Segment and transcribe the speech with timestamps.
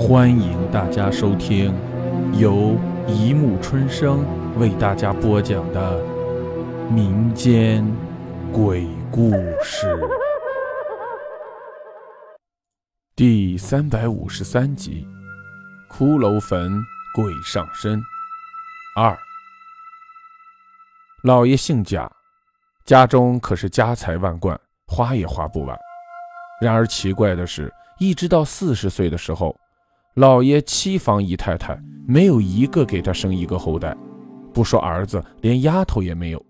[0.00, 1.74] 欢迎大家收听
[2.32, 2.74] 由
[3.06, 4.24] 一木春生
[4.58, 6.02] 为大家播讲的
[6.90, 7.86] 民间
[8.50, 9.30] 鬼故
[9.62, 9.86] 事
[13.14, 15.06] 第三百五十三集
[15.94, 16.82] 《骷髅坟
[17.14, 18.02] 鬼上身
[18.96, 19.12] 二》。
[21.24, 22.10] 老爷姓贾，
[22.86, 25.78] 家中可是家财万贯，花也花不完。
[26.62, 29.54] 然而奇怪的是，一直到四十岁的时候。
[30.14, 33.96] 老爷七房姨太太没有一个给他生一个后代，
[34.52, 36.44] 不说儿子，连丫头也没有。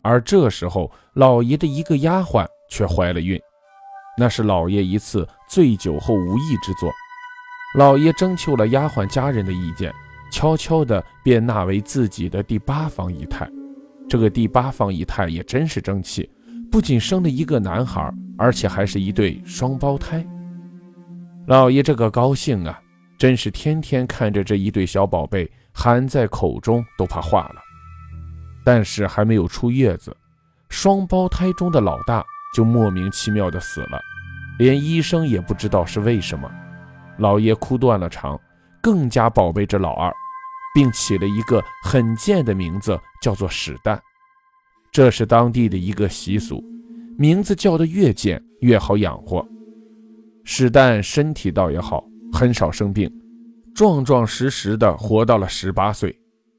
[0.00, 3.38] 而这时候，老爷的一个丫鬟却怀了孕，
[4.16, 6.90] 那是老爷一次醉酒后无意之作。
[7.76, 9.92] 老爷征求了丫鬟家人的意见，
[10.32, 13.46] 悄悄的便纳为自己的第八房姨太。
[14.08, 16.30] 这个第八房姨太也真是争气，
[16.70, 20.26] 不仅生了一个男孩，而且还是一对双胞胎。
[21.46, 22.80] 老爷这个高兴啊！
[23.18, 27.62] 真是天天看着这一对小宝贝含在口中都怕化了，
[28.64, 30.14] 但是还没有出月子，
[30.68, 32.24] 双胞胎中的老大
[32.54, 34.00] 就莫名其妙的死了，
[34.58, 36.50] 连医生也不知道是为什么。
[37.18, 38.38] 老爷哭断了肠，
[38.82, 40.12] 更加宝贝着老二，
[40.74, 43.98] 并起了一个很贱的名字，叫做史蛋。
[44.92, 46.62] 这是当地的一个习俗，
[47.16, 49.46] 名字叫得越贱越好养活。
[50.44, 52.04] 史蛋身体倒也好。
[52.36, 53.10] 很少生病，
[53.74, 56.14] 壮壮实实的活到了十八岁。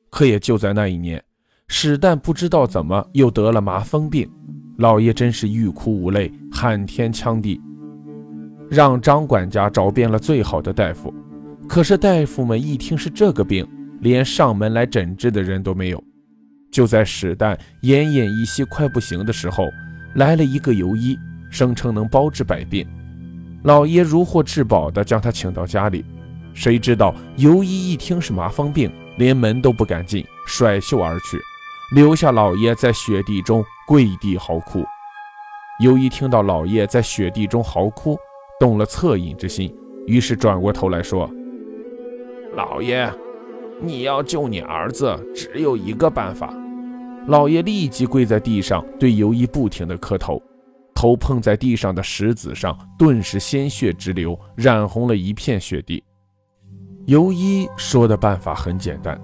[0.10, 1.24] 可也就在那一年，
[1.68, 4.28] 史旦不知道怎么又得了麻风病，
[4.80, 7.62] 老爷真是欲哭无泪，喊天抢地，
[8.72, 11.14] 让张管家找遍了最好的大夫。
[11.70, 13.64] 可是大夫们一听是这个病，
[14.02, 16.04] 连上门来诊治的人都没有。
[16.72, 19.68] 就在史旦奄奄一息、快不行的时候，
[20.16, 21.16] 来了一个游医，
[21.52, 22.84] 声称能包治百病。
[23.68, 26.06] 老爷如获至宝的将他请到家里，
[26.54, 31.38] 谁知道尤医一听是麻风病，连门都不敢进，甩袖而去，
[31.94, 34.86] 留下老爷在雪地中跪地嚎哭。
[35.84, 38.18] 尤医听到老爷在雪地中嚎哭，
[38.58, 39.76] 动了恻隐之心，
[40.06, 41.30] 于是转过头来说
[42.56, 43.12] ：“老爷，
[43.82, 46.54] 你要救你儿子，只有一个办法。”
[47.28, 50.42] 老爷立即跪在地上，对尤医不停地磕头。
[50.98, 56.04] 头碰在地上的石子上，顿时鲜血直流，染红了一片雪地。
[57.06, 59.16] 尤一说的办法很简单，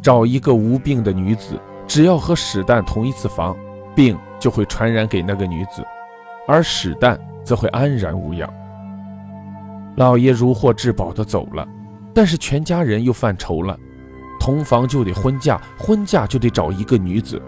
[0.00, 3.56] 找一个无病的女子，只要和史旦同一次房，
[3.92, 5.84] 病就会传染给那个女子，
[6.46, 8.48] 而史旦则会安然无恙。
[9.96, 11.66] 老爷如获至宝的走了，
[12.14, 13.76] 但是全家人又犯愁了，
[14.38, 17.42] 同房就得婚嫁，婚嫁就得找一个女子，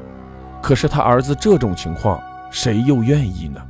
[0.60, 2.20] 可是他儿子这种情况。
[2.52, 3.60] 谁又愿意呢？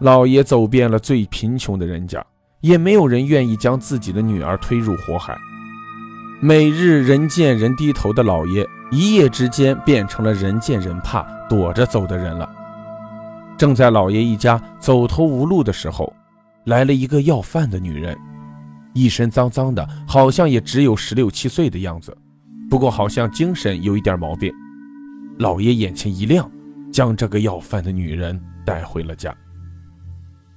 [0.00, 2.24] 老爷走遍了最贫穷的人家，
[2.62, 5.36] 也没有人愿意将自己的女儿推入火海。
[6.40, 12.50] 每日人见人低头的老爷，一夜之间变成了人见人怕、躲着走的人了。
[13.58, 16.12] 正在老爷一家走投无路的时候，
[16.64, 18.18] 来了一个要饭的女人，
[18.94, 22.16] 一身脏脏的，好像也只有十六七岁的样子，
[22.70, 24.50] 不过好像精神有一点毛病。
[25.38, 26.50] 老爷眼前一亮。
[26.96, 29.30] 将这个要饭的女人带回了家。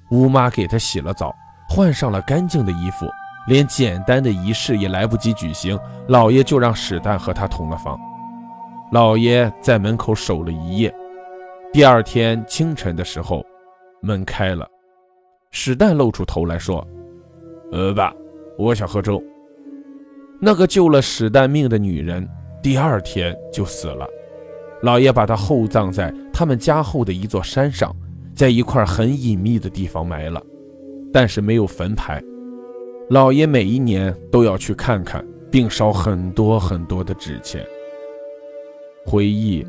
[0.10, 1.36] 吴妈给她洗了澡，
[1.68, 3.06] 换上了干净的衣服，
[3.46, 5.78] 连简单的仪式也来不及举行，
[6.08, 8.00] 老爷就让史蛋和她同了房。
[8.94, 10.96] 老爷在门口守了一夜。
[11.74, 13.46] 第二天清晨的时候，
[14.02, 14.66] 门开了，
[15.52, 16.88] 史蛋露出头来说
[17.74, 18.14] ：“呃，爸，
[18.58, 19.22] 我想喝粥。”
[20.40, 22.26] 那个救了史蛋命的女人，
[22.64, 24.08] 第二天就死了。
[24.82, 27.94] 老爷把她厚葬在他们家后的一座山上，
[28.34, 30.42] 在一块很隐秘的地方埋了，
[31.12, 32.24] 但是没有坟牌。
[33.10, 37.68] 老爷每一年都要去看看，并烧很多很多的纸钱。
[39.06, 39.68] 回忆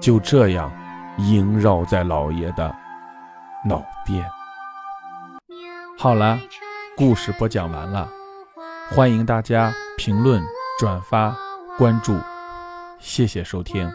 [0.00, 0.72] 就这样
[1.18, 2.72] 萦绕在老爷的
[3.68, 4.24] 脑边。
[5.98, 6.38] 好了，
[6.96, 8.08] 故事播讲完了，
[8.92, 10.40] 欢迎大家评论、
[10.78, 11.36] 转发、
[11.76, 12.16] 关注，
[13.00, 13.92] 谢谢收听。